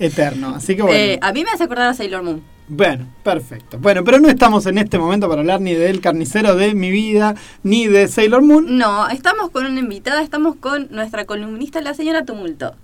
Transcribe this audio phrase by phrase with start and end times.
[0.00, 0.54] eterno.
[0.56, 0.98] Así que bueno.
[0.98, 2.42] Eh, a mí me hace acordar a Sailor Moon.
[2.66, 3.78] Bueno, perfecto.
[3.78, 7.34] Bueno, pero no estamos en este momento para hablar ni del carnicero de mi vida,
[7.62, 8.78] ni de Sailor Moon.
[8.78, 12.74] No, estamos con una invitada, estamos con nuestra columnista, la señora Tumulto.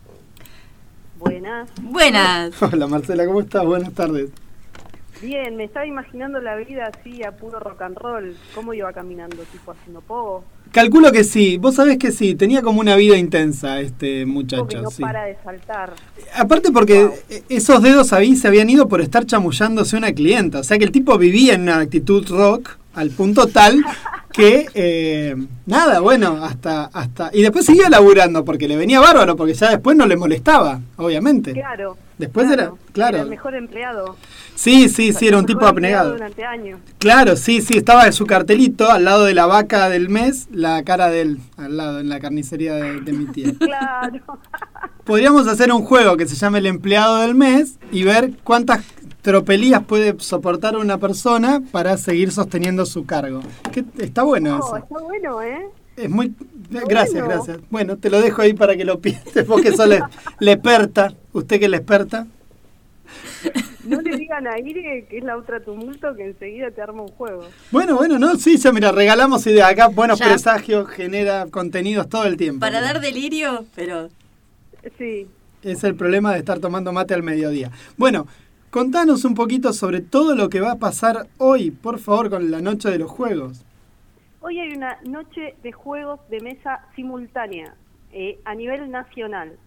[1.18, 1.70] Buenas.
[1.80, 2.62] Buenas.
[2.62, 3.64] Hola Marcela, ¿cómo estás?
[3.64, 4.30] Buenas tardes.
[5.22, 8.36] Bien, me estaba imaginando la vida así a puro rock and roll.
[8.54, 9.44] ¿Cómo iba caminando?
[9.44, 10.44] ¿Tipo haciendo pogo?
[10.72, 14.82] Calculo que sí, vos sabés que sí, tenía como una vida intensa este muchacho.
[14.82, 15.00] No sí.
[15.00, 15.94] para de saltar.
[16.34, 17.14] Aparte porque Wow.
[17.48, 20.92] esos dedos ahí se habían ido por estar chamullándose una clienta, o sea que el
[20.92, 23.84] tipo vivía en una actitud rock al punto tal
[24.32, 29.54] que eh, nada, bueno, hasta hasta y después seguía laburando porque le venía bárbaro porque
[29.54, 31.52] ya después no le molestaba, obviamente.
[31.52, 31.96] Claro.
[32.18, 33.16] Después era- claro.
[33.18, 34.16] Era el mejor empleado.
[34.54, 36.12] Sí, sí, sí, era un tipo abnegado.
[36.12, 36.80] Durante años.
[36.98, 40.82] Claro, sí, sí, estaba en su cartelito al lado de la vaca del mes, la
[40.82, 43.52] cara de él, al lado, en la carnicería de, de mi tía.
[43.58, 44.20] Claro.
[45.04, 48.82] Podríamos hacer un juego que se llame el empleado del mes y ver cuántas
[49.22, 53.40] tropelías puede soportar una persona para seguir sosteniendo su cargo.
[53.72, 54.76] Que está bueno Oh, eso.
[54.78, 55.66] está bueno, ¿eh?
[55.96, 56.34] Es muy...
[56.72, 57.28] Está Gracias, bueno.
[57.44, 57.58] gracias.
[57.70, 60.00] Bueno, te lo dejo ahí para que lo pienses, porque eso le,
[60.40, 61.12] le experta.
[61.32, 62.26] ¿Usted que le experta?
[63.84, 67.08] No le digan a Ire que es la otra tumulto que enseguida te arma un
[67.08, 67.44] juego.
[67.70, 69.70] Bueno, bueno, no, sí, ya mira, regalamos ideas.
[69.70, 70.26] Acá buenos Ya.
[70.28, 72.60] presagios, genera contenidos todo el tiempo.
[72.60, 72.92] Para Mira.
[72.94, 74.08] dar delirio, pero
[74.98, 75.26] Sí.
[75.62, 77.70] Es el problema de estar tomando mate al mediodía.
[77.96, 78.26] Bueno,
[78.70, 82.60] contanos un poquito sobre todo lo que va a pasar hoy, por favor, con la
[82.60, 83.62] noche de los juegos.
[84.48, 87.74] Hoy hay una noche de juegos de mesa simultánea
[88.12, 89.58] eh, a nivel nacional.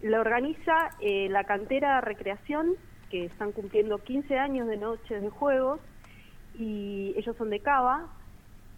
[0.00, 2.76] La organiza eh, la cantera Recreación,
[3.10, 5.80] que están cumpliendo 15 años de noches de juegos,
[6.56, 8.06] y ellos son de Cava,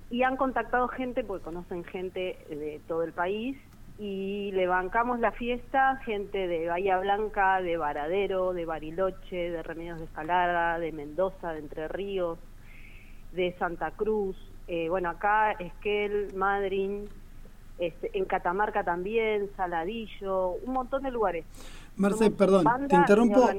[0.09, 3.59] y han contactado gente, porque conocen gente de todo el país,
[3.99, 9.99] y le bancamos la fiesta, gente de Bahía Blanca, de Varadero, de Bariloche, de Remedios
[9.99, 12.39] de Escalada, de Mendoza, de Entre Ríos,
[13.33, 17.05] de Santa Cruz, eh, bueno, acá Esquel, Madryn,
[17.79, 21.45] este, en Catamarca también, Saladillo, un montón de lugares.
[21.97, 23.51] Marce, Somos perdón, te interrumpo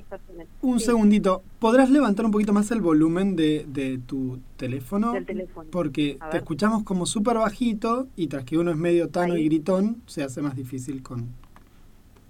[0.62, 0.86] un Sí.
[0.88, 1.44] segundito.
[1.60, 5.14] ¿Podrás levantar un poquito más el volumen de, de tu teléfono?
[5.14, 5.70] Del teléfono.
[5.72, 9.42] Porque te escuchamos como súper bajito y tras que uno es medio tano Ahí.
[9.44, 11.28] y gritón, se hace más difícil con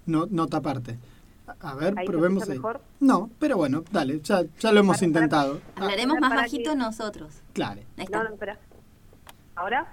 [0.04, 0.98] no, no taparte.
[1.60, 2.80] A, ver, ¿Ahí probemos mejor?
[3.00, 5.60] No, pero bueno, dale, ya, ya lo hemos Para- intentado.
[5.76, 7.34] Hablaremos para más que- bajito nosotros.
[7.52, 7.80] claro.
[7.98, 8.18] Ahí está.
[8.18, 8.58] No, no, espera.
[9.54, 9.86] ¿Ahora?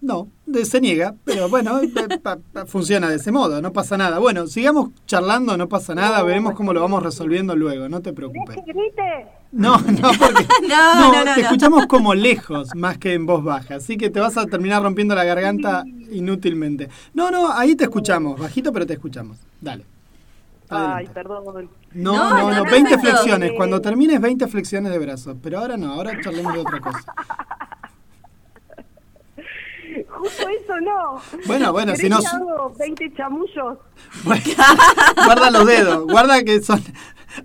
[0.00, 3.96] No, de- se niega, pero bueno, eh, pa- pa- funciona de ese modo, no pasa
[3.96, 4.18] nada.
[4.18, 8.12] Bueno, sigamos charlando, no pasa nada, No, veremos cómo lo vamos resolviendo luego, no te
[8.12, 8.56] ¿Querés preocupes.
[8.56, 9.26] que grite?
[9.52, 11.46] No, no, porque No, no, no, no, te no.
[11.46, 15.14] escuchamos como lejos, más que en voz baja, así que te vas a terminar rompiendo
[15.14, 16.88] la garganta inútilmente.
[17.14, 19.38] No, no, ahí te escuchamos, bajito, pero te escuchamos.
[19.60, 19.84] Dale.
[20.76, 21.70] Ay, perdón.
[21.92, 22.98] No, No, no, no, 20 perfecto.
[23.00, 23.52] flexiones.
[23.56, 25.36] Cuando termines, 20 flexiones de brazos.
[25.42, 27.14] Pero ahora no, ahora charlemos de otra cosa.
[30.08, 31.20] Justo eso no.
[31.46, 33.78] Bueno, bueno, ¿Querés si no- que hago 20 chamullos?
[34.24, 34.42] Bueno,
[35.24, 36.82] guarda los dedos, guarda que son.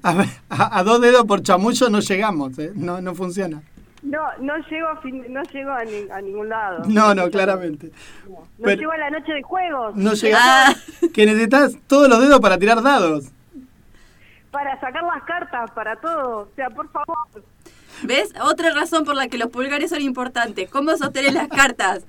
[0.04, 2.72] A, ver, a- a dos dedos por chamullo no llegamos, ¿eh?
[2.76, 3.62] no, no funciona.
[4.02, 6.84] No, no llego a, fin- no llego a, ni- a ningún lado.
[6.88, 7.92] No, no, claramente.
[8.28, 9.96] No, no Pero- llego a la noche de juegos.
[9.96, 10.38] No llega.
[10.42, 10.76] Ah.
[11.14, 13.26] Que necesitas todos los dedos para tirar dados.
[14.52, 16.40] Para sacar las cartas, para todo.
[16.40, 17.18] O sea, por favor.
[18.04, 18.34] ¿Ves?
[18.42, 20.70] Otra razón por la que los pulgares son importantes.
[20.70, 22.04] ¿Cómo sostener las cartas?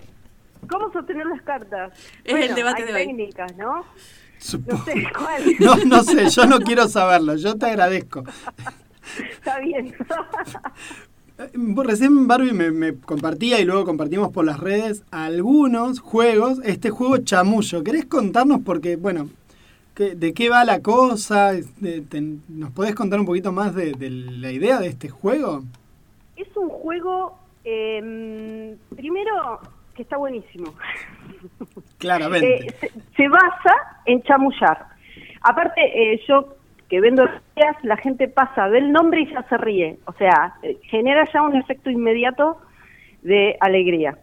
[0.68, 1.92] ¿Cómo sostener las cartas?
[2.24, 3.06] Es el debate hay de hoy.
[3.06, 3.76] técnicas, ¿no?
[3.78, 3.84] No
[4.38, 4.84] Supongo.
[4.84, 5.42] sé cuál.
[5.58, 8.22] No, no sé, yo no quiero saberlo, yo te agradezco.
[9.32, 9.94] Está bien.
[11.84, 16.60] Recién Barbie me, me compartía y luego compartimos por las redes algunos juegos.
[16.64, 18.60] Este juego chamullo, ¿querés contarnos?
[18.64, 19.28] Porque, bueno,
[19.94, 21.52] ¿qué- ¿de qué va la cosa?
[21.52, 25.64] De- te- ¿Nos podés contar un poquito más de, de la idea de este juego?
[26.36, 29.60] es un juego, eh, primero,
[29.94, 30.72] que está buenísimo.
[31.98, 32.66] Claramente.
[32.66, 33.74] Eh, se, se basa
[34.06, 34.86] en chamullar.
[35.42, 36.54] Aparte, eh, yo
[36.90, 37.24] que vendo
[37.56, 39.98] ideas, la gente pasa, ve el nombre y ya se ríe.
[40.06, 42.58] O sea, eh, genera ya un efecto inmediato
[43.22, 44.18] de alegría.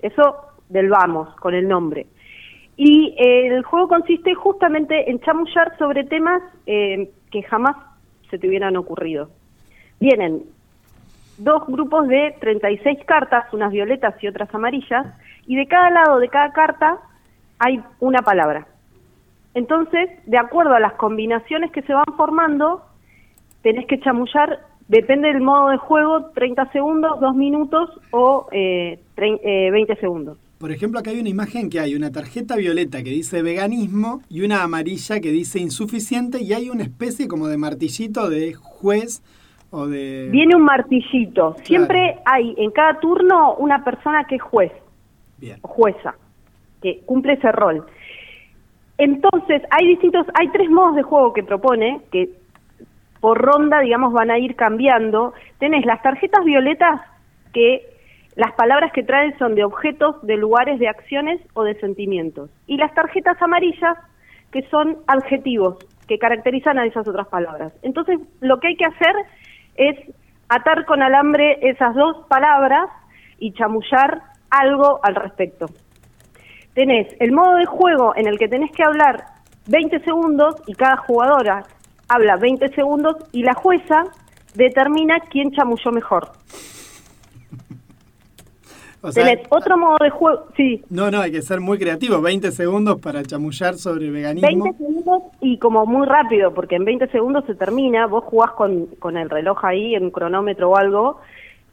[0.00, 0.36] Eso
[0.70, 2.06] del vamos, con el nombre.
[2.76, 7.76] Y eh, el juego consiste justamente en chamullar sobre temas eh, que jamás
[8.30, 9.28] se te hubieran ocurrido.
[10.00, 10.44] Vienen
[11.36, 15.06] dos grupos de 36 cartas, unas violetas y otras amarillas,
[15.46, 16.98] y de cada lado de cada carta
[17.58, 18.66] hay una palabra.
[19.54, 22.82] Entonces, de acuerdo a las combinaciones que se van formando,
[23.62, 29.70] tenés que chamullar, depende del modo de juego, 30 segundos, 2 minutos o eh, eh,
[29.70, 30.38] 20 segundos.
[30.58, 34.42] Por ejemplo, acá hay una imagen que hay una tarjeta violeta que dice veganismo y
[34.42, 39.22] una amarilla que dice insuficiente y hay una especie como de martillito de juez
[39.70, 40.28] o de...
[40.30, 41.56] Viene un martillito.
[41.62, 44.70] Siempre hay en cada turno una persona que es juez
[45.38, 45.58] Bien.
[45.62, 46.14] o jueza,
[46.82, 47.86] que cumple ese rol.
[49.00, 52.28] Entonces, hay distintos, hay tres modos de juego que propone, que
[53.20, 55.32] por ronda, digamos, van a ir cambiando.
[55.58, 57.00] Tenés las tarjetas violetas,
[57.54, 57.80] que
[58.36, 62.50] las palabras que traen son de objetos, de lugares, de acciones o de sentimientos.
[62.66, 63.96] Y las tarjetas amarillas,
[64.52, 67.72] que son adjetivos, que caracterizan a esas otras palabras.
[67.80, 69.16] Entonces, lo que hay que hacer
[69.76, 69.96] es
[70.50, 72.90] atar con alambre esas dos palabras
[73.38, 74.20] y chamullar
[74.50, 75.68] algo al respecto
[76.74, 79.24] tenés el modo de juego en el que tenés que hablar
[79.66, 81.64] 20 segundos y cada jugadora
[82.08, 84.04] habla 20 segundos y la jueza
[84.54, 86.30] determina quién chamulló mejor.
[89.02, 92.20] O sea, tenés otro modo de juego, sí, no, no, hay que ser muy creativo.
[92.20, 94.64] 20 segundos para chamullar sobre el veganismo.
[94.64, 98.88] 20 segundos y como muy rápido, porque en 20 segundos se termina, vos jugás con,
[98.98, 101.20] con el reloj ahí, en un cronómetro o algo,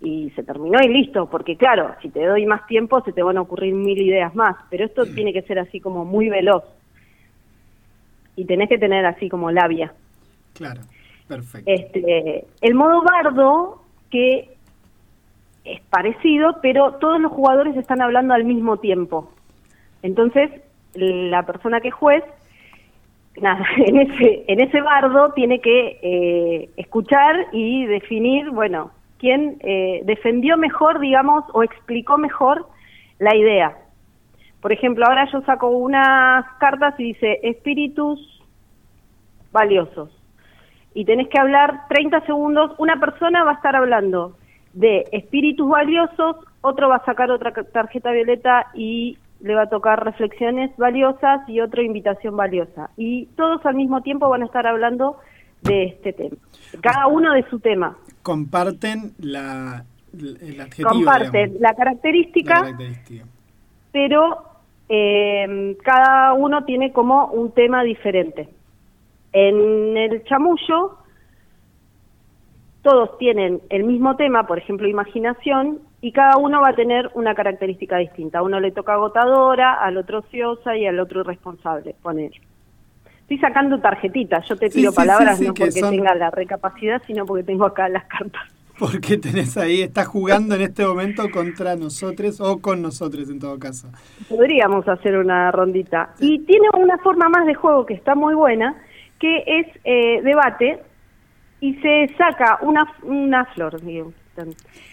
[0.02, 3.38] y se terminó y listo, porque claro, si te doy más tiempo se te van
[3.38, 6.64] a ocurrir mil ideas más, pero esto tiene que ser así como muy veloz.
[8.36, 9.94] Y tenés que tener así como labia.
[10.54, 10.82] Claro,
[11.28, 11.72] perfecto.
[11.72, 14.56] Este, el modo bardo, que
[15.66, 19.32] es parecido, pero todos los jugadores están hablando al mismo tiempo.
[20.04, 20.52] Entonces,
[20.94, 22.24] la persona que es juez,
[23.42, 30.02] nada, en ese, en ese bardo tiene que eh, escuchar y definir, bueno, quién eh,
[30.06, 32.68] defendió mejor, digamos, o explicó mejor
[33.20, 33.78] la idea.
[34.62, 38.20] Por ejemplo, ahora yo saco unas cartas y dice espíritus
[39.52, 40.10] valiosos.
[40.94, 44.36] Y tenés que hablar 30 segundos, una persona va a estar hablando
[44.74, 50.04] de espíritus valiosos, otro va a sacar otra tarjeta violeta y le va a tocar
[50.04, 52.90] reflexiones valiosas y otro invitación valiosa.
[52.98, 55.18] Y todos al mismo tiempo van a estar hablando
[55.62, 56.38] de este tema.
[56.82, 57.98] Cada uno de su tema.
[58.22, 60.90] Comparten la, el adjetivo.
[60.90, 62.78] Comparten la característica.
[63.92, 64.44] pero
[64.90, 68.50] eh, cada uno tiene como un tema diferente.
[69.34, 70.98] En el chamullo,
[72.82, 77.36] todos tienen el mismo tema, por ejemplo, imaginación, y cada uno va a tener una
[77.36, 78.40] característica distinta.
[78.40, 82.32] A uno le toca agotadora, al otro ociosa y al otro irresponsable, poner.
[83.28, 86.16] Estoy sacando tarjetitas, yo te tiro sí, palabras sí, sí, no que porque son- tenga
[86.16, 88.42] la recapacidad, sino porque tengo acá las cartas.
[88.80, 93.60] Porque tenés ahí, estás jugando en este momento contra nosotros o con nosotros en todo
[93.60, 93.90] caso.
[94.30, 96.14] Podríamos hacer una rondita.
[96.20, 98.76] Y tiene una forma más de juego que está muy buena,
[99.20, 100.80] que es eh, debate
[101.60, 104.14] y se saca una, una flor, digo.
[104.36, 104.44] te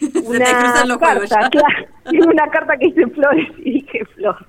[0.00, 1.48] cruzan los juegos ya.
[1.50, 1.86] claro.
[2.10, 4.44] Tiene una carta que dice flores y dije flor.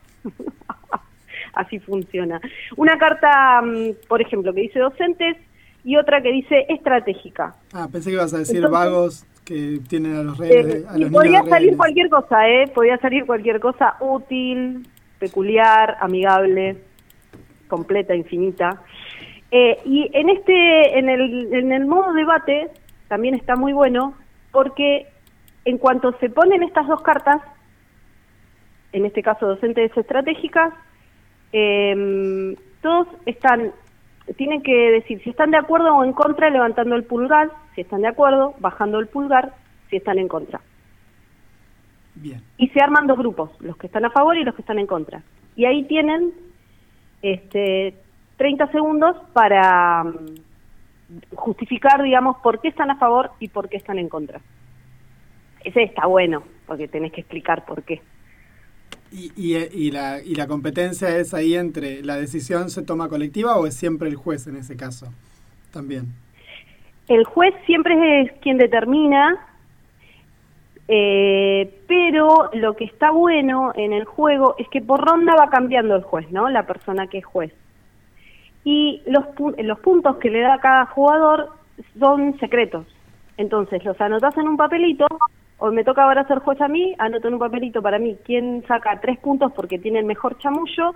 [1.55, 2.39] Así funciona.
[2.75, 5.37] Una carta, mm, por ejemplo, que dice docentes
[5.83, 7.55] y otra que dice estratégica.
[7.73, 10.97] Ah, pensé que ibas a decir Entonces- vagos que tienen a los Eh, de- a
[10.97, 12.67] y los podría niños de salir cualquier cosa, ¿eh?
[12.73, 14.87] Podría salir cualquier cosa útil,
[15.19, 16.77] peculiar, amigable,
[17.67, 18.81] completa, infinita.
[19.51, 22.69] Eh, y en este, en el, en el modo debate
[23.07, 24.15] también está muy bueno
[24.51, 25.07] porque
[25.63, 27.41] en cuanto se ponen estas dos cartas,
[28.93, 30.73] en este caso docentes estratégicas,
[31.57, 33.71] eh, todos están,
[34.35, 38.01] tienen que decir si están de acuerdo o en contra levantando el pulgar, si están
[38.01, 39.53] de acuerdo, bajando el pulgar,
[39.89, 40.59] si están en contra.
[42.15, 42.41] Bien.
[42.57, 44.87] Y se arman dos grupos, los que están a favor y los que están en
[44.87, 45.23] contra.
[45.55, 46.33] Y ahí tienen
[47.21, 47.95] este,
[48.35, 53.97] 30 segundos para mm, justificar, digamos, por qué están a favor y por qué están
[53.97, 54.41] en contra.
[55.63, 58.01] Ese está bueno, porque tenés que explicar por qué.
[59.17, 63.55] Y, y, y la, ¿Y la competencia es ahí entre la decisión se toma colectiva
[63.55, 65.07] o es siempre el juez en ese caso?
[65.71, 66.07] También.
[67.07, 69.37] El juez siempre es quien determina,
[70.87, 75.95] eh, pero lo que está bueno en el juego es que por ronda va cambiando
[75.95, 76.49] el juez, ¿no?
[76.49, 77.53] La persona que es juez.
[78.65, 81.49] Y los, pu- los puntos que le da cada jugador
[81.99, 82.85] son secretos.
[83.37, 85.07] Entonces los anotás en un papelito,
[85.57, 88.63] o me toca ahora ser juez a mí, anoto en un papelito para mí quién
[88.67, 90.93] saca tres puntos porque tiene el mejor chamullo,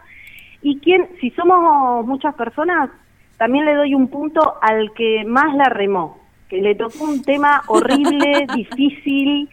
[0.62, 2.90] y quién, si somos muchas personas,
[3.38, 6.18] también le doy un punto al que más la remó,
[6.50, 9.50] que le tocó un tema horrible, difícil,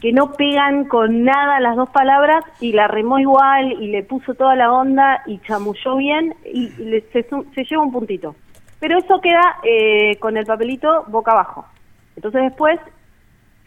[0.00, 4.34] que no pegan con nada las dos palabras y la remó igual y le puso
[4.34, 8.34] toda la onda y chamulló bien y le- se, se lleva un puntito.
[8.78, 11.66] Pero eso queda eh, con el papelito boca abajo.
[12.16, 12.80] Entonces después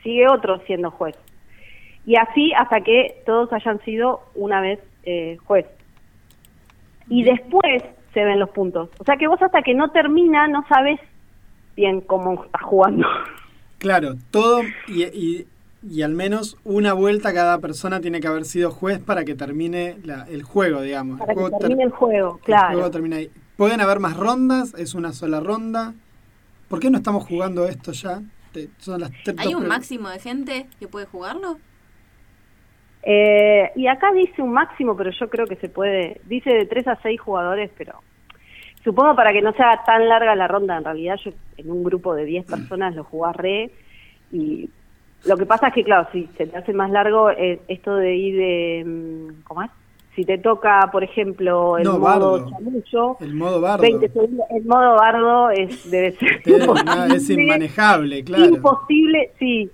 [0.04, 1.16] sigue otro siendo juez.
[2.06, 5.66] Y así hasta que todos hayan sido una vez eh, juez.
[7.10, 7.84] Y después
[8.14, 8.90] se ven los puntos.
[9.00, 11.00] O sea que vos hasta que no termina no sabes
[11.76, 13.08] bien cómo estás jugando.
[13.80, 15.46] Claro, todo y, y,
[15.86, 19.98] y al menos una vuelta cada persona tiene que haber sido juez para que termine
[20.06, 21.20] la, el juego, digamos.
[21.20, 22.74] Para el que ter- termine el juego, el claro.
[22.76, 23.30] juego termina ahí.
[23.58, 24.74] ¿Pueden haber más rondas?
[24.78, 25.94] ¿Es una sola ronda?
[26.70, 28.22] ¿Por qué no estamos jugando esto ya?
[28.54, 31.58] Te- Son las tres- ¿Hay un máximo de gente que puede jugarlo?
[33.06, 36.88] Eh, y acá dice un máximo, pero yo creo que se puede, dice de 3
[36.88, 38.00] a 6 jugadores, pero
[38.84, 42.16] supongo para que no sea tan larga la ronda, en realidad yo en un grupo
[42.16, 43.72] de 10 personas lo jugué re
[44.32, 44.70] y
[45.26, 48.16] lo que pasa es que claro, si se te hace más largo, eh, esto de
[48.16, 49.72] ir de, mm, ¿cómo es?
[50.16, 53.82] Si te toca, por ejemplo, el No, modo chamullo, El modo bardo.
[53.82, 58.46] 20 segundos, el modo bardo es, debe ser no, imposible, es inmanejable, claro.
[58.46, 59.72] imposible, sí,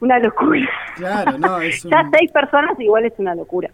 [0.00, 0.68] una locura.
[0.96, 1.92] Claro, no, es un...
[1.92, 3.70] Ya seis personas igual es una locura,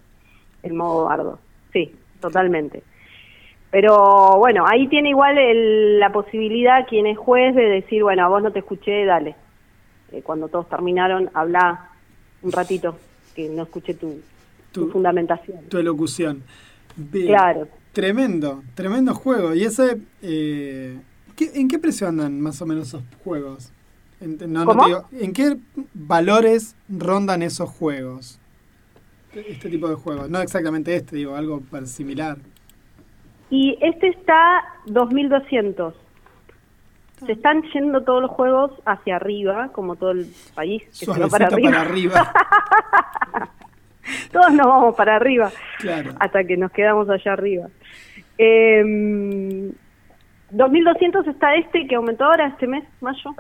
[0.63, 1.39] el modo bardo.
[1.73, 2.83] Sí, totalmente.
[3.71, 8.29] Pero bueno, ahí tiene igual el- la posibilidad quien es juez de decir, bueno, a
[8.29, 9.35] vos no te escuché, dale.
[10.13, 11.89] Eh, cuando todos terminaron, habla
[12.43, 12.99] un ratito,
[13.35, 14.21] que no escuché tu,
[14.73, 15.61] tu, Tu- fundamentación.
[15.69, 16.43] tu elocución.
[16.97, 17.29] Bien.
[17.29, 17.69] Claro.
[17.93, 19.55] Tremendo, tremendo juego.
[19.55, 20.99] ¿Y ese, eh,
[21.37, 23.71] ¿qué- en qué precio andan más o menos esos juegos?
[24.21, 25.57] En, no, te digo, ¿En qué
[25.95, 28.39] valores rondan esos juegos?
[29.35, 30.29] Este tipo de juegos.
[30.31, 32.39] No exactamente este, digo, algo similar.
[33.51, 35.95] Y este está 2200.
[37.27, 41.29] Se están yendo todos los juegos hacia arriba, como todo el país, que se va
[41.29, 41.71] para arriba.
[41.71, 42.33] para arriba.
[44.33, 45.51] Todos nos vamos para arriba.
[45.79, 46.13] Claro.
[46.19, 47.69] hasta que nos quedamos allá arriba.
[48.39, 49.73] Eh,
[50.51, 53.35] 2200 está este que aumentó ahora este mes, mayo.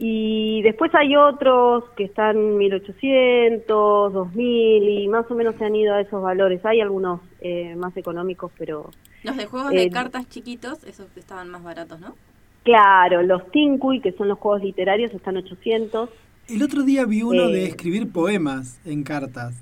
[0.00, 5.94] Y después hay otros que están 1800, 2000 y más o menos se han ido
[5.94, 6.64] a esos valores.
[6.64, 8.90] Hay algunos eh, más económicos, pero
[9.24, 12.14] Los de juegos de Eh, cartas chiquitos, esos que estaban más baratos, ¿no?
[12.62, 16.10] claro, los Tinkui, que son los juegos literarios, están 800.
[16.48, 17.68] El otro día vi uno de Eh.
[17.68, 19.54] escribir poemas en cartas.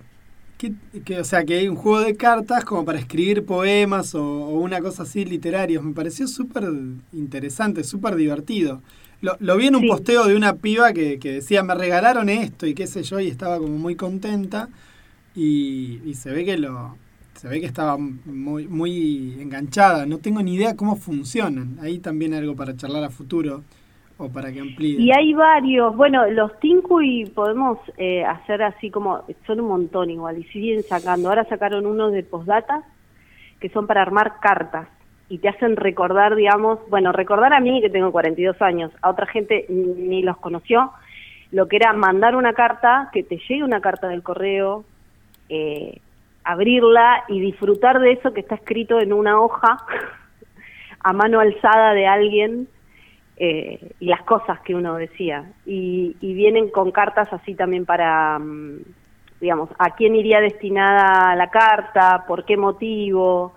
[0.59, 0.73] Que,
[1.05, 4.59] que, o sea, que hay un juego de cartas como para escribir poemas o, o
[4.61, 5.83] una cosa así literarios.
[5.85, 6.65] Me pareció súper
[7.13, 8.81] interesante, súper divertido.
[9.21, 9.89] Lo, lo vi en un Sí.
[9.89, 13.29] posteo de una piba que, que decía, me regalaron esto y qué sé yo, y
[13.29, 14.69] estaba como muy contenta.
[15.35, 16.97] Y, y se ve que lo
[17.35, 20.07] se ve que estaba muy, muy enganchada.
[20.07, 21.77] No tengo ni idea cómo funcionan.
[21.83, 23.63] Ahí también algo para charlar a futuro
[24.19, 25.01] o para que amplíe.
[25.01, 30.39] Y hay varios, bueno, los Tinkui podemos eh, hacer así como, son un montón igual,
[30.39, 31.29] y siguen sacando.
[31.29, 32.83] Ahora sacaron unos de postdata
[33.61, 34.89] que son para armar cartas
[35.29, 39.27] y te hacen recordar, digamos, bueno, recordar a mí que tengo 42 años, a otra
[39.27, 40.93] gente ni los conoció,
[41.53, 44.85] lo que era mandar una carta, que te llegue una carta del correo,
[45.49, 46.01] eh,
[46.45, 49.79] abrirla y disfrutar de eso que está escrito en una hoja
[51.01, 52.69] a mano alzada de alguien
[53.37, 55.45] eh, y las cosas que uno decía.
[55.67, 58.81] Y, y vienen con cartas así también para, mm,
[59.41, 63.55] digamos, a quién iría destinada la carta, por qué motivo.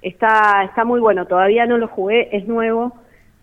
[0.00, 2.92] Está, está muy bueno, todavía no lo jugué, es nuevo,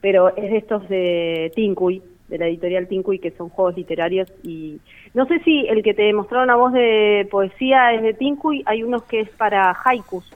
[0.02, 4.30] pero es de estos de Tinkuy, de la editorial Tinkuy, que son juegos literarios.
[4.44, 4.82] Y
[5.14, 8.84] no sé si el que te mostraron a vos de poesía es de Tinkuy, hay
[8.84, 10.30] unos que es para haikus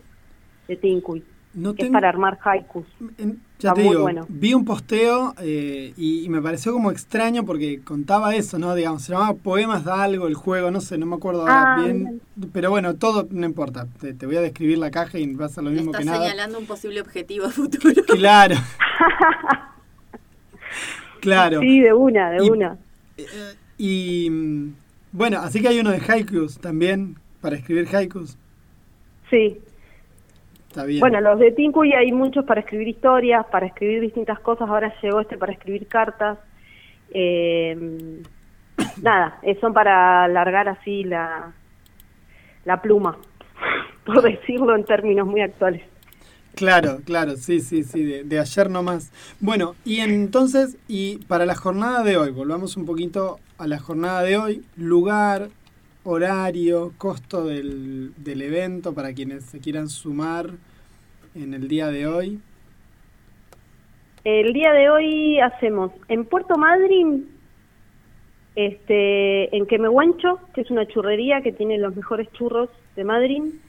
[0.67, 1.23] de Tinkuy,
[1.53, 2.87] No que es para armar haikus.
[3.17, 4.25] En- ya Está te muy digo, bueno.
[4.29, 8.75] vi un posteo eh, y, y me pareció como extraño porque contaba eso, ¿no?
[8.75, 11.81] Digamos, se llamaba Poemas de algo el juego, no sé, no me acuerdo ahora Ah,
[11.83, 12.21] bien.
[12.51, 13.87] Pero bueno, todo no importa.
[13.99, 16.19] Te, te voy a describir la caja y va a ser lo mismo que nada.
[16.19, 18.03] señalando un posible objetivo futuro.
[18.05, 18.55] Claro.
[21.21, 21.61] claro.
[21.61, 22.77] Sí, de una, de Y- una.
[23.17, 23.25] Eh,
[23.77, 24.73] y mm,
[25.11, 28.37] bueno, así que hay uno de haikus también, para escribir haikus.
[29.29, 29.57] Sí.
[30.73, 31.01] Está bien.
[31.01, 34.67] Bueno, los de Tinkuy hay muchos para escribir historias, para escribir distintas cosas.
[34.67, 36.39] Ahora llegó este para escribir cartas.
[37.13, 38.19] Eh,
[39.03, 41.53] nada, eh, son para alargar así la,
[42.65, 43.19] la pluma,
[44.03, 45.83] por decirlo en términos muy actuales.
[46.55, 49.11] Claro, claro, sí, sí, sí, de, de ayer nomás.
[49.39, 54.23] Bueno, y entonces, y para la jornada de hoy, volvamos un poquito a la jornada
[54.23, 55.49] de hoy, lugar,
[56.03, 60.49] horario, costo del, del evento para quienes se quieran sumar
[61.35, 62.39] en el día de hoy.
[64.23, 67.27] El día de hoy hacemos en Puerto Madryn,
[68.55, 73.59] este, en Quemehuancho, que es una churrería que tiene los mejores churros de Madryn,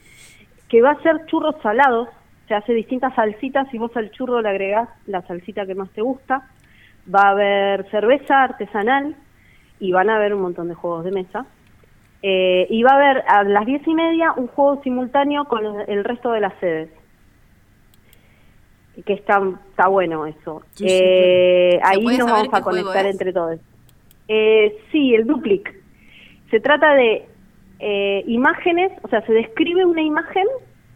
[0.68, 2.08] que va a ser churros salados,
[2.46, 6.02] se hace distintas salsitas y vos al churro le agregás la salsita que más te
[6.02, 6.48] gusta.
[7.12, 9.16] Va a haber cerveza artesanal
[9.80, 11.46] y van a haber un montón de juegos de mesa.
[12.26, 16.04] Eh, y va a haber a las diez y media un juego simultáneo con el-
[16.04, 16.88] resto de las sedes.
[19.04, 20.62] Que está, está bueno eso.
[20.72, 23.58] Sí, sí, Eh, ¿Se ahí nos vamos a conectar entre todos.
[24.28, 25.74] Eh, sí, el Duplic.
[26.50, 27.26] Se trata de
[27.80, 30.46] eh, imágenes, o sea, se describe una imagen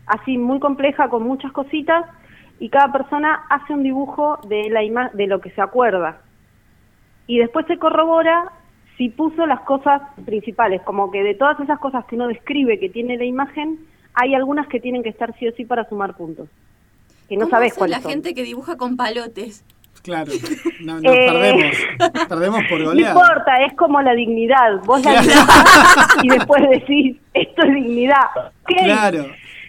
[0.06, 2.06] así muy compleja con muchas cositas
[2.60, 6.22] y cada persona hace un dibujo de la ima- de lo que se acuerda.
[7.26, 8.52] Y después se corrobora
[8.98, 12.90] si puso las cosas principales, como que de todas esas cosas que uno describe que
[12.90, 13.78] tiene la imagen,
[14.12, 16.48] hay algunas que tienen que estar sí o sí para sumar puntos.
[17.28, 18.10] Que no ¿Cómo sabes cuáles la son.
[18.10, 19.64] gente que dibuja con palotes?
[20.02, 20.32] Claro,
[20.80, 21.26] no, nos Eh.
[21.30, 22.28] perdemos.
[22.28, 23.12] Perdemos por No goleada.
[23.20, 24.80] importa, es como la dignidad.
[24.84, 25.28] Vos la Claro.
[26.22, 28.26] y después decís, esto es dignidad.
[28.64, 29.26] Claro,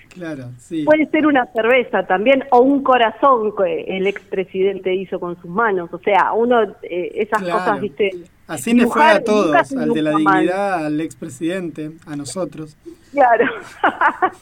[0.09, 0.83] claro, sí.
[0.83, 5.89] Puede ser una cerveza también o un corazón que el expresidente hizo con sus manos.
[5.93, 7.59] O sea, uno, eh, esas Claro.
[7.59, 8.11] cosas, viste.
[8.49, 10.39] Así le fue a todos, al de la dibuja mal.
[10.41, 12.75] dignidad, al expresidente, a nosotros.
[13.11, 13.45] Claro.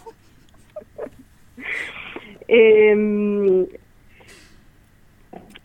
[2.50, 3.66] Em,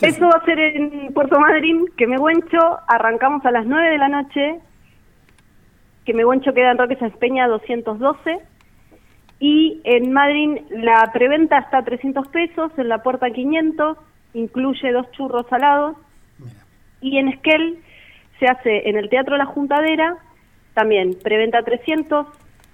[0.01, 2.59] eso va a ser en Puerto Madryn, que me guencho,
[2.89, 4.59] arrancamos a las 9 de la noche,
[6.05, 8.41] que me guencho queda en Roque Sáenz Peña 212,
[9.39, 13.97] y en Madryn la preventa está a 300 pesos, en la puerta 500,
[14.35, 15.97] incluye dos churros salados,
[16.41, 16.65] Mira,
[17.01, 17.79] y en Esquel
[18.43, 20.17] se hace en el Teatro La Juntadera,
[20.75, 22.27] también preventa 300,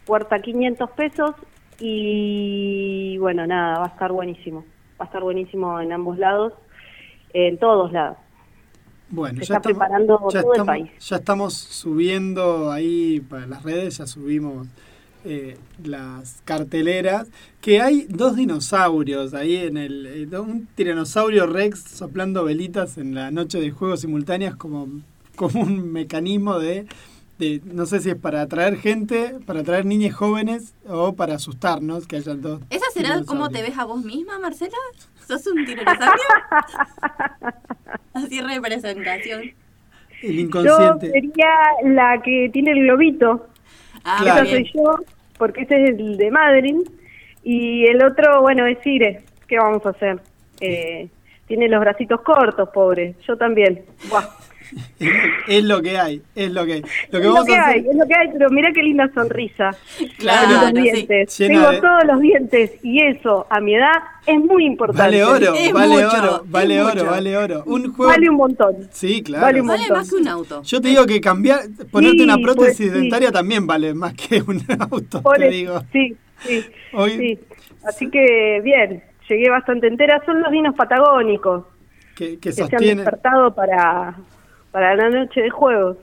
[0.07, 1.35] puerta 500 pesos
[1.79, 4.65] y bueno, nada, va a estar buenísimo.
[4.99, 6.55] Va a estar buenísimo en ambos lados,
[7.35, 8.17] en todos lados.
[9.11, 10.91] Bueno, Se ya está estamos, preparando ya todo el país.
[11.01, 14.69] ya estamos subiendo ahí para las redes, ya subimos
[15.25, 17.29] eh, las carteleras,
[17.61, 20.07] que hay dos dinosaurios ahí en el...
[20.07, 24.89] eh, un tiranosaurio rex soplando velitas en la noche de juegos simultáneas como,
[25.39, 26.87] como un mecanismo de,
[27.39, 27.63] de...
[27.65, 32.17] No sé si es para atraer gente, para atraer niñas jóvenes o para asustarnos, que
[32.17, 32.61] hayan dos...
[32.69, 34.77] ¿Esa será cómo te ves a vos misma, Marcela?
[35.27, 36.25] ¿Sos un tiranosaurio?
[38.15, 39.43] Así representación.
[40.23, 41.11] El Yo inconsciente.
[41.13, 41.49] sería
[41.85, 43.47] la que tiene el globito,
[44.05, 44.43] Ah, Claro.
[44.45, 44.97] esa soy yo,
[45.39, 46.77] porque ese es el de Madrid,
[47.43, 49.23] y el otro, bueno, es Ire.
[49.47, 50.21] ¿Qué vamos a hacer?
[50.61, 51.09] Eh,
[51.47, 53.15] tiene los bracitos cortos, pobre.
[53.27, 53.85] Yo también.
[54.09, 54.25] Buah.
[55.49, 56.83] Es lo que hay, es lo que hay.
[56.83, 57.75] Lo que es lo vamos que a hacer...
[57.75, 59.71] hay, es lo que hay, pero mira qué linda sonrisa.
[60.19, 61.39] Claro, los dientes.
[61.39, 63.93] Llena Tengo de- todos los dientes y eso a mi edad
[64.27, 65.03] es muy importante.
[65.03, 67.07] Vale oro, Es vale mucho, oro, vale oro, mucho.
[67.07, 67.63] vale oro.
[67.67, 68.13] Un juego.
[68.13, 68.77] Vale un montón.
[68.91, 69.43] Sí, claro.
[69.47, 69.97] vale un Vale montón.
[69.99, 70.63] más que un auto.
[70.65, 72.89] Yo te digo que cambiar, ponerte Sí, una prótesis pues, sí.
[73.01, 75.83] dentaria también vale más que un auto, Por te digo.
[75.93, 76.15] Sí,
[76.47, 77.39] sí, Hoy- sí.
[77.87, 80.21] Así que bien, llegué bastante entera.
[80.27, 81.65] Son los dinos patagónicos
[82.17, 84.15] Que, que que se han despertado para,
[84.71, 85.97] para la noche de juegos.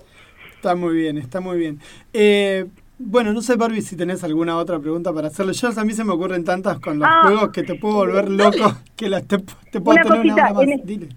[0.56, 1.80] Está muy bien, está muy bien.
[2.14, 2.66] Eh,
[2.98, 5.54] bueno, no sé, Barbie, si tenés alguna otra pregunta para hacerle.
[5.54, 7.22] Yo a mí se me ocurren tantas con los Ah.
[7.24, 9.38] juegos que te puedo volver loco que las te,
[9.72, 10.64] te puedo Una tener una hora más.
[10.64, 11.10] en Dile.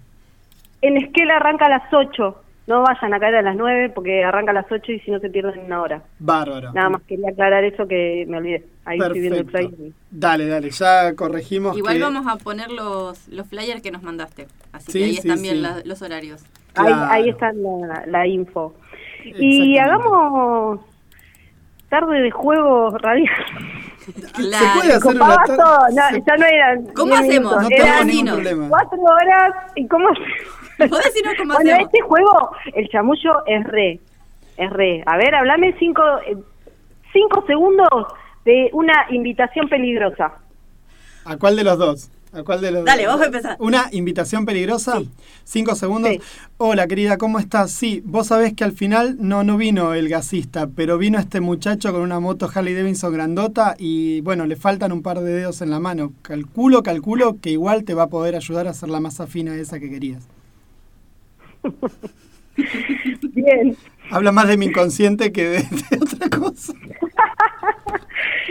[0.82, 2.42] En Esquel arranca a las 8.
[2.66, 5.18] No vayan a caer a las 9 porque arranca a las 8 y si no
[5.20, 6.02] se pierden una hora.
[6.18, 6.72] Bárbaro.
[6.74, 8.64] Nada más quería aclarar eso que me olvidé.
[8.84, 9.92] Ahí estoy viendo el flyer.
[10.10, 11.76] Dale, dale, ya corregimos.
[11.78, 14.48] Igual que- vamos a poner los, los flyers que nos mandaste.
[14.72, 15.60] Así Sí, que ahí sí, están bien sí.
[15.62, 16.42] la- los horarios.
[16.78, 17.12] Ahí, Claro.
[17.12, 18.74] ahí está la, la info.
[19.24, 20.80] Y hagamos
[21.88, 23.34] tarde de juego radial.
[24.34, 24.66] Claro.
[24.80, 26.86] puede hacer una Copaba tar- todo, no, se- ya no eran.
[26.94, 27.52] ¿Cómo 10 hacemos?
[27.62, 28.34] No eran ningún Dinos.
[28.36, 28.68] problema.
[28.68, 29.54] cuatro horas.
[29.76, 30.08] ¿Y cómo
[30.78, 31.80] decirnos cómo Bueno, hacemos?
[31.92, 34.00] este juego, el chamullo es re.
[34.56, 35.02] Es re.
[35.06, 36.36] A ver, hablame cinco, eh,
[37.12, 37.88] cinco segundos
[38.44, 40.32] de una invitación peligrosa.
[41.26, 42.10] ¿A cuál de los dos?
[42.32, 43.20] ¿A cuál de los Dale, vos.
[43.58, 45.00] ¿Una invitación peligrosa?
[45.44, 46.10] Cinco segundos.
[46.12, 46.20] Sí.
[46.58, 47.70] Hola, querida, ¿cómo estás?
[47.70, 51.90] Sí, vos sabés que al final no, no vino el gasista, pero vino este muchacho
[51.90, 55.70] con una moto Harley Davidson grandota y bueno, le faltan un par de dedos en
[55.70, 56.12] la mano.
[56.20, 59.80] Calculo, calculo que igual te va a poder ayudar a hacer la masa fina esa
[59.80, 60.24] que querías.
[63.32, 63.76] Bien.
[64.10, 66.74] Habla más de mi inconsciente que de, de otra cosa.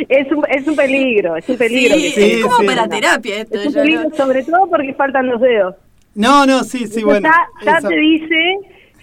[0.10, 1.96] Es un, es un peligro, es un peligro.
[1.96, 2.66] Sí, que es como sí.
[2.66, 3.60] para terapia esto.
[3.60, 4.16] Es un peligro ¿no?
[4.16, 5.76] sobre todo porque faltan los dedos.
[6.16, 7.30] No, no, sí, sí, Eso bueno.
[7.64, 8.58] ya, ya te dice,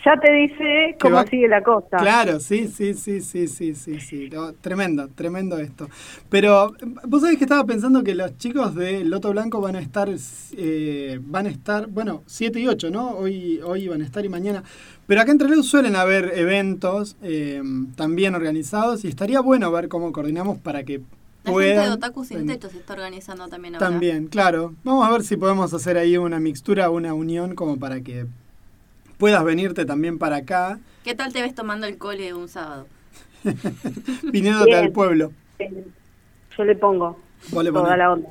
[0.04, 1.96] ya te dice cómo va- sigue la cosa.
[1.98, 4.28] Claro, sí, sí, sí, sí, sí, sí, sí.
[4.30, 5.88] No, tremendo, tremendo esto.
[6.28, 6.74] Pero
[7.06, 10.08] vos sabés que estaba pensando que los chicos de Loto Blanco van a estar,
[10.56, 13.10] eh, van a estar, bueno, 7 y 8, ¿no?
[13.10, 14.62] Hoy, hoy van a estar y mañana.
[15.06, 17.62] Pero acá en Trelew suelen haber eventos eh,
[17.96, 21.92] también organizados y estaría bueno ver cómo coordinamos para que La gente de puedan.
[21.92, 23.86] Otaku Sin Techo se está organizando también ahora.
[23.88, 24.74] También, claro.
[24.82, 28.26] Vamos a ver si podemos hacer ahí una mixtura, una unión como para que
[29.18, 30.78] puedas venirte también para acá.
[31.02, 32.86] ¿Qué tal te ves tomando el cole un sábado?
[34.32, 35.32] Viniéndote al pueblo.
[36.56, 37.18] Yo le pongo
[37.50, 38.28] Vos le toda la onda.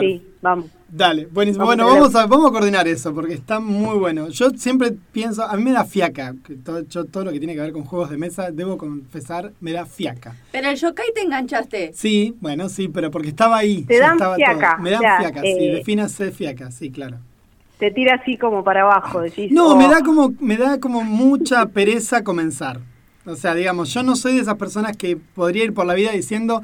[0.00, 0.66] Sí, vamos.
[0.88, 1.64] Dale, buenísimo.
[1.64, 4.28] Vamos bueno, a vamos a, vamos a coordinar eso porque está muy bueno.
[4.28, 6.34] Yo siempre pienso, a mí me da fiaca.
[6.44, 9.52] Que todo, yo todo lo que tiene que ver con juegos de mesa, debo confesar,
[9.60, 10.36] me da fiaca.
[10.50, 11.92] Pero el yokai te enganchaste.
[11.94, 13.82] Sí, bueno, sí, pero porque estaba ahí.
[13.82, 14.82] Te dan estaba fiaca, todo.
[14.82, 17.18] Me dan o sea, fiaca, sí, eh, defínase fiaca, sí, claro.
[17.84, 19.20] Te tira así como para abajo.
[19.20, 22.78] Decís, No, oh, me da como me da como mucha pereza comenzar.
[23.26, 26.10] O sea, digamos, yo no soy de esas personas que podría ir por la vida
[26.12, 26.62] diciendo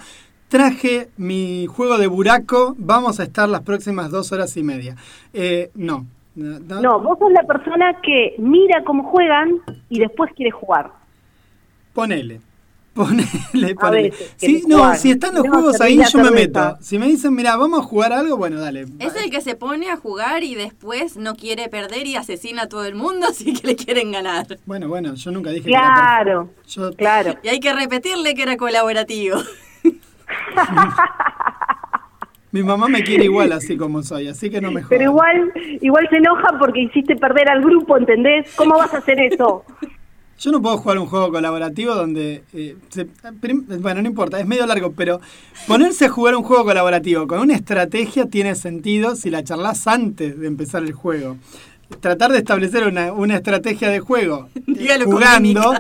[0.48, 4.96] traje mi juego de buraco, vamos a estar las próximas dos horas y media.
[5.34, 6.06] Eh, no,
[6.36, 6.80] no, no.
[6.80, 10.90] No, vos sos la persona que mira cómo juegan y después quiere jugar.
[11.92, 12.40] Ponele.
[12.92, 14.10] Ponele, ponele.
[14.10, 14.96] veces Sí, querés no, jugar.
[14.98, 16.76] si están los No, juegos ahí, yo me meto.
[16.80, 18.86] Si me dicen, mira, vamos a jugar algo, bueno, dale.
[18.98, 22.68] Es el que se pone a jugar y después no quiere perder y asesina a
[22.68, 24.58] todo el mundo, así que le quieren ganar.
[24.66, 26.50] Bueno, bueno, yo nunca dije que era Claro.
[26.68, 27.34] Yo, claro.
[27.42, 29.38] Y hay que repetirle que era colaborativo.
[32.52, 34.88] Mi mamá me quiere igual así como soy, así que no me jodas.
[34.88, 38.52] Pero igual, igual se enoja porque hiciste perder al grupo, ¿entendés?
[38.56, 39.64] ¿Cómo vas a hacer eso?
[40.40, 42.42] Yo no puedo jugar un juego colaborativo donde...
[42.54, 43.06] eh, se-
[43.78, 45.20] bueno, no importa, es medio largo, pero
[45.66, 50.38] ponerse a jugar un juego colaborativo con una estrategia tiene sentido si la charlas antes
[50.40, 51.36] de empezar el juego.
[52.00, 55.72] Tratar de establecer una, una estrategia de juego Dígalo jugando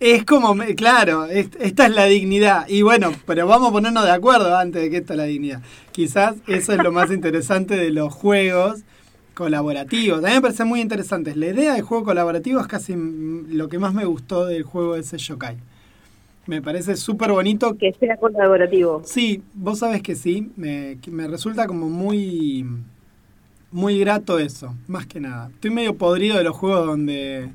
[0.00, 2.66] es como, claro, es- esta es la dignidad.
[2.68, 5.62] Y bueno, pero vamos a ponernos de acuerdo antes de que esta es la dignidad.
[5.92, 8.80] Quizás eso es lo más interesante de los juegos
[9.38, 10.18] colaborativos.
[10.24, 11.34] A mí me parece muy interesante.
[11.36, 15.00] La idea de juego colaborativo es casi lo que más me gustó del juego de
[15.00, 15.56] ese Yokai.
[16.46, 17.76] Me parece súper bonito.
[17.78, 19.02] Que sea colaborativo.
[19.04, 20.50] Sí, vos sabes que sí.
[20.56, 22.66] Me, que me resulta como muy,
[23.70, 25.50] muy grato eso, más que nada.
[25.54, 27.48] Estoy medio podrido de los juegos donde,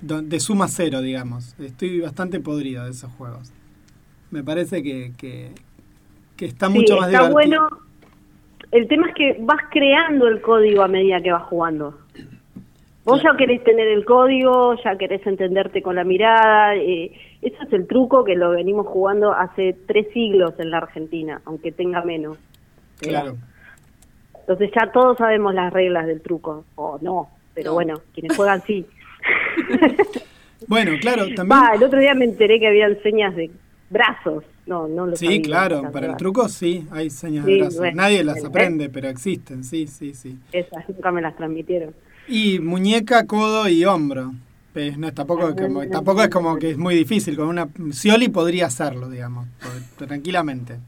[0.00, 1.54] don- de suma cero, digamos.
[1.60, 3.52] Estoy bastante podrido de esos juegos.
[4.32, 5.52] Me parece que, que,
[6.36, 7.58] que está Sí, mucho más está divertido.
[7.68, 7.81] bueno.
[8.72, 11.98] El tema es que vas creando el código a medida que vas jugando.
[13.04, 16.74] Vos ya querés tener el código, ya querés entenderte con la mirada.
[16.76, 21.40] eh, eso es el truco que lo venimos jugando hace tres siglos en la Argentina,
[21.44, 22.38] aunque tenga menos.
[23.00, 23.36] Claro.
[24.40, 27.74] Entonces ya todos sabemos las reglas del truco, o no, pero No.
[27.74, 28.86] bueno, quienes juegan sí.
[30.68, 31.60] Bueno, claro, también.
[31.74, 33.50] El otro día me enteré que habían señas de
[33.92, 34.44] brazos.
[34.66, 37.58] No, no lo Sí, sabía, claro, la para el truco sí, hay señas Sí, de
[37.58, 37.78] brazos.
[37.78, 40.38] bueno, Nadie las bueno, aprende, pero existen, sí, sí, sí.
[40.52, 41.94] Esas nunca me las transmitieron.
[42.28, 44.32] Y muñeca, codo y hombro.
[44.72, 47.36] Pues no, tampoco, es como, tampoco es como que es muy difícil.
[47.36, 49.46] Con una Scioli podría hacerlo, digamos,
[49.98, 50.78] tranquilamente.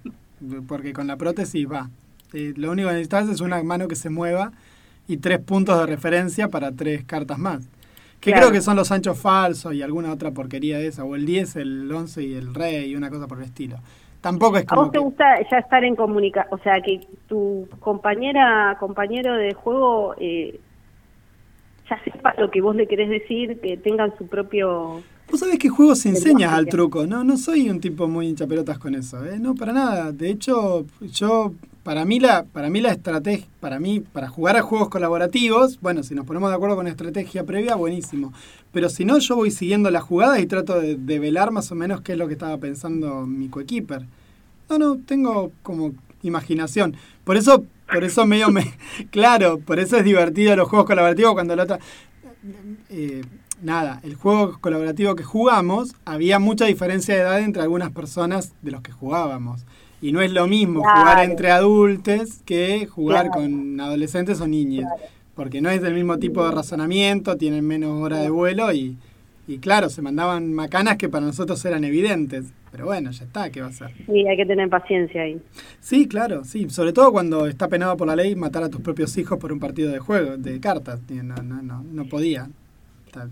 [0.67, 1.91] Porque con la prótesis va.
[2.33, 4.53] Eh, lo único que necesitas es una mano que se mueva
[5.07, 7.69] y tres puntos de referencia para tres cartas más.
[8.25, 8.47] Que Claro.
[8.47, 11.05] creo que son los anchos falsos y alguna otra porquería de esa.
[11.05, 13.77] O el 10, el 11 y el rey y una cosa por el estilo.
[14.23, 16.59] Tampoco es ¿A como vos te que- gusta ya estar en comunicación?
[16.59, 20.59] O sea, que tu compañera, compañero de juego eh,
[21.91, 25.03] ya sepa lo que vos le querés decir, que tengan su propio...
[25.31, 28.27] Vos sabés que juegos se enseñas Lenguaje, al truco, no no soy un tipo muy
[28.29, 29.39] hinchapelotas con eso, ¿eh?
[29.39, 30.13] no para nada.
[30.13, 31.53] De hecho, yo
[31.85, 36.03] para mí la para mí la estrategia, para mí para jugar a juegos colaborativos, bueno,
[36.03, 38.33] si nos ponemos de acuerdo con estrategia previa, buenísimo.
[38.73, 41.77] Pero si no, yo voy siguiendo las jugadas y trato de, de velar más o
[41.77, 44.07] menos qué es lo que estaba pensando mi coequiper.
[44.69, 45.93] No, no, tengo como
[46.23, 46.97] imaginación.
[47.23, 48.75] Por eso por eso medio me
[49.11, 51.79] claro, por eso es divertido los juegos colaborativos cuando la otra
[52.91, 53.23] eh,
[53.63, 58.71] nada, el juego colaborativo que jugamos, había mucha diferencia de edad entre algunas personas de
[58.71, 59.65] los que jugábamos.
[60.03, 61.01] Y no es lo mismo Claro.
[61.01, 63.41] jugar entre adultos que jugar Claro.
[63.43, 64.87] con adolescentes o niños.
[65.35, 68.97] Porque no es del mismo tipo de razonamiento, tienen menos hora de vuelo y,
[69.49, 72.53] y claro, se mandaban macanas que para nosotros eran evidentes.
[72.71, 73.91] Pero bueno, ya está, ¿qué va a ser?
[74.07, 75.41] Sí, hay que tener paciencia ahí.
[75.81, 76.69] Sí, claro, sí.
[76.71, 79.61] Sobre todo cuando está penado por la ley matar a tus propios hijos por un
[79.61, 81.01] partido de juego, de cartas.
[81.09, 82.49] No, no, no, no podía.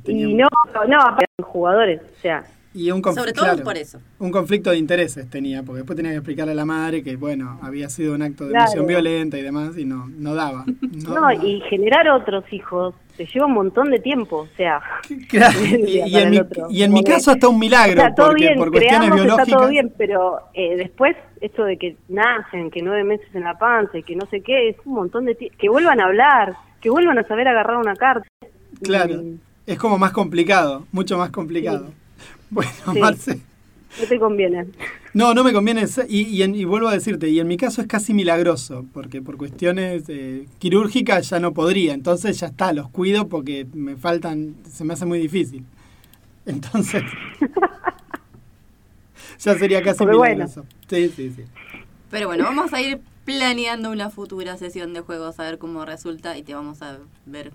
[0.05, 0.49] Tenía Y un- no,
[0.89, 4.01] no, aparte de jugadores, o sea, Y un Sobre todo claro, por eso.
[4.19, 7.59] Un conflicto de intereses tenía, porque después tenía que explicarle a la madre que, bueno,
[7.63, 8.65] había sido un acto de Claro.
[8.65, 10.65] emoción violenta y demás, y no, no daba.
[11.05, 14.81] No, no, y generar otros hijos te lleva un montón de tiempo, o sea,
[15.29, 16.67] Claro, y, en mi, otro.
[16.71, 18.71] y en mi Como que- caso hasta un milagro, o sea, todo porque bien, por
[18.71, 19.49] cuestiones creamos, biológicas...
[19.49, 23.59] está todo bien, pero eh, después esto de que nacen, que nueve meses en la
[23.59, 26.55] panza y que no sé qué, es un montón de tiempo, que vuelvan a hablar,
[26.81, 28.27] que vuelvan a saber agarrar una carta.
[28.83, 29.21] Claro,
[29.67, 31.93] es como más complicado, mucho más complicado.
[32.51, 32.99] Bueno, Sí.
[33.01, 33.41] Marce...
[34.01, 34.67] No te conviene.
[35.13, 35.85] No, no me conviene.
[36.09, 39.21] Y, y, en- y vuelvo a decirte, y en mi caso es casi milagroso, porque
[39.21, 41.93] por cuestiones eh, quirúrgicas ya no podría.
[41.93, 45.65] Entonces ya está, los cuido porque me faltan, se me hace muy difícil.
[46.47, 47.03] Entonces,
[49.39, 50.23] ya sería casi bueno.
[50.23, 50.65] milagroso.
[50.89, 51.43] Sí, sí, sí.
[52.11, 56.37] Pero bueno, vamos a ir planeando una futura sesión de juegos a ver cómo resulta
[56.37, 57.53] y te vamos a ver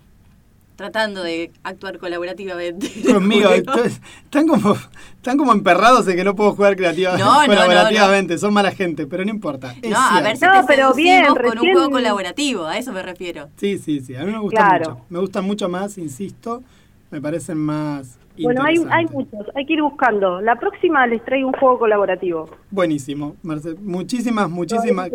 [0.78, 2.88] tratando de actuar colaborativamente.
[3.12, 4.76] Conmigo, están como,
[5.16, 9.08] están como emperrados de que no puedo jugar creativa, No, no, colaborativamente, son mala gente,
[9.08, 9.74] pero no importa.
[9.82, 13.02] es No, a ver si te pero bien, con un juego colaborativo, a eso me
[13.02, 13.48] refiero.
[13.56, 14.90] Sí, sí, sí, a mí me gustan Claro.
[14.90, 15.04] mucho.
[15.08, 16.62] Me gustan mucho más, insisto,
[17.10, 20.40] me parecen más Bueno, hay, hay muchos, hay que ir buscando.
[20.40, 22.48] La próxima les traigo un juego colaborativo.
[22.70, 23.74] Buenísimo, Marce.
[23.74, 25.10] Muchísimas, muchísimas.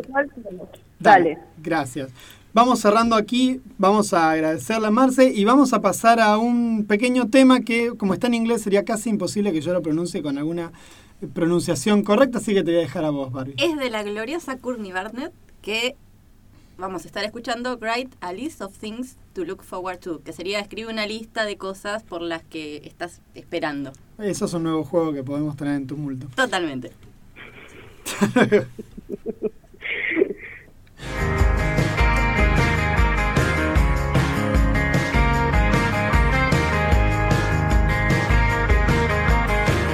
[1.00, 1.38] Dale.
[1.58, 2.12] Gracias.
[2.54, 7.28] Vamos cerrando aquí, vamos a agradecerle a Marce y vamos a pasar a un pequeño
[7.28, 10.72] tema que, como está en inglés, sería casi imposible que yo lo pronuncie con alguna
[11.34, 13.56] pronunciación correcta, así que te voy a dejar a vos, Barbie.
[13.58, 15.96] Es de la gloriosa Courtney Barnett que
[16.78, 20.60] vamos a estar escuchando Write a List of Things to Look Forward to, que sería
[20.60, 23.94] escribe una lista de cosas por las que estás esperando.
[24.20, 26.28] Eso es un nuevo juego que podemos tener en Tumulto.
[26.36, 26.92] Totalmente.